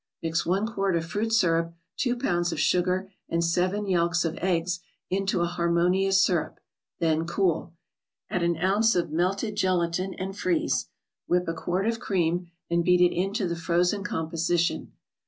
[0.23, 4.79] Mix one quart of fruit syrup, two pounds of sugar, and seven yelks of eggs
[5.11, 6.59] into a harmon¬ ious syrup;
[6.99, 7.73] then cool.
[8.27, 10.87] Add an ounce of melted gelatine, and freeze.
[11.27, 14.91] Whip a quart of cream, and beat it into the frozen composition.